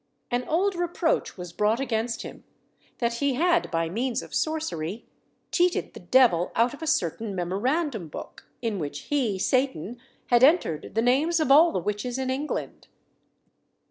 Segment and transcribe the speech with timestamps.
[0.31, 2.43] An old reproach was brought against him,
[2.97, 5.05] that he had, by means of sorcery,
[5.51, 9.99] cheated the devil out of a certain memorandum book, in which he, Satan,
[10.31, 12.87] had entered the names of all the witches in England.